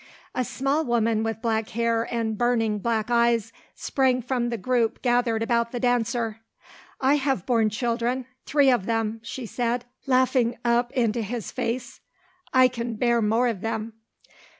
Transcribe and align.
A 0.33 0.43
small 0.43 0.83
woman 0.83 1.21
with 1.21 1.43
black 1.43 1.69
hair 1.69 2.11
and 2.11 2.35
burning 2.35 2.79
black 2.79 3.11
eyes 3.11 3.53
sprang 3.75 4.23
from 4.23 4.49
the 4.49 4.57
group 4.57 5.03
gathered 5.03 5.43
about 5.43 5.71
the 5.71 5.79
dancer. 5.79 6.39
"I 6.99 7.17
have 7.17 7.45
borne 7.45 7.69
children 7.69 8.25
three 8.47 8.71
of 8.71 8.87
them," 8.87 9.19
she 9.21 9.45
said, 9.45 9.85
laughing 10.07 10.57
up 10.65 10.91
into 10.93 11.21
his 11.21 11.51
face. 11.51 11.99
"I 12.51 12.67
can 12.67 12.95
bear 12.95 13.21
more 13.21 13.47
of 13.47 13.61
them." 13.61 13.93